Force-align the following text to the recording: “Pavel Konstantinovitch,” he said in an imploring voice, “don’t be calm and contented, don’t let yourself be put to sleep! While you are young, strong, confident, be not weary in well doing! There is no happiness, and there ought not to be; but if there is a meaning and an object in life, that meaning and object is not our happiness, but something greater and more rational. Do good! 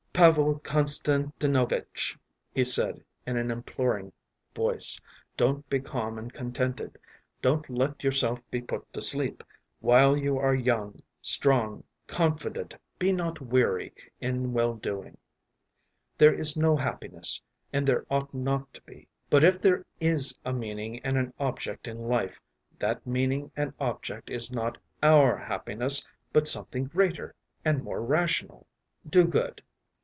“Pavel 0.13 0.59
Konstantinovitch,” 0.59 2.15
he 2.53 2.63
said 2.63 3.03
in 3.25 3.37
an 3.37 3.49
imploring 3.49 4.11
voice, 4.53 4.99
“don’t 5.35 5.67
be 5.67 5.79
calm 5.79 6.19
and 6.19 6.31
contented, 6.31 6.99
don’t 7.41 7.67
let 7.71 8.03
yourself 8.03 8.39
be 8.51 8.61
put 8.61 8.91
to 8.93 9.01
sleep! 9.01 9.43
While 9.79 10.15
you 10.15 10.37
are 10.37 10.53
young, 10.53 11.01
strong, 11.23 11.85
confident, 12.05 12.75
be 12.99 13.11
not 13.11 13.41
weary 13.41 13.95
in 14.19 14.53
well 14.53 14.75
doing! 14.75 15.17
There 16.19 16.33
is 16.35 16.55
no 16.55 16.75
happiness, 16.75 17.41
and 17.73 17.87
there 17.87 18.05
ought 18.11 18.31
not 18.31 18.71
to 18.75 18.81
be; 18.83 19.07
but 19.27 19.43
if 19.43 19.59
there 19.59 19.87
is 19.99 20.37
a 20.45 20.53
meaning 20.53 20.99
and 20.99 21.17
an 21.17 21.33
object 21.39 21.87
in 21.87 21.97
life, 21.97 22.39
that 22.77 23.07
meaning 23.07 23.49
and 23.57 23.73
object 23.79 24.29
is 24.29 24.51
not 24.51 24.77
our 25.01 25.35
happiness, 25.37 26.07
but 26.31 26.47
something 26.47 26.83
greater 26.85 27.33
and 27.65 27.81
more 27.83 28.01
rational. 28.03 28.67
Do 29.09 29.25
good! 29.25 29.63